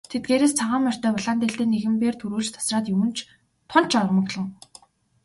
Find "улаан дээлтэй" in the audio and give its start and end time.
1.15-1.67